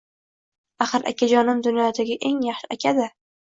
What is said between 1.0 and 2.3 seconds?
akajonim dunyodagi